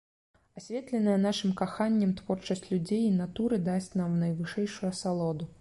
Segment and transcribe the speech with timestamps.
[0.59, 5.43] Асветленая нашым каханнем творчасць людзей і натуры дасць нам найвышэйшую асалоду.